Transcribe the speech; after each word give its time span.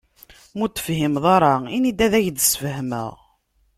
Ma 0.57 0.61
ur 0.63 0.69
t-tefhimeḍ 0.69 1.25
ara 1.35 1.53
ini-d 1.75 1.99
ad 2.05 2.13
ak-d-sfehmeɣ. 2.19 3.13